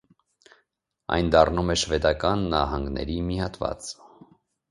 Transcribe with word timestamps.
Այն 1.17 1.27
դառնում 1.35 1.69
է 1.73 1.75
շվեդական 1.81 2.47
նահանգների 2.55 3.21
մի 3.27 3.39
հատված։ 3.45 3.93